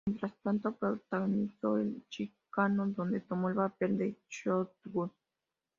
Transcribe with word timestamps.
Mientras 0.07 0.33
tanto, 0.41 0.73
protagonizó 0.77 1.77
"El 1.77 2.03
Chicano", 2.09 2.87
donde 2.87 3.19
tomó 3.19 3.49
el 3.49 3.55
papel 3.57 3.99
de 3.99 4.17
Shotgun. 4.27 5.11